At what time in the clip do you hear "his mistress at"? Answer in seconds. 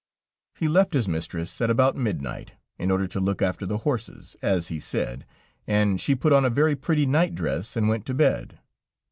0.95-1.69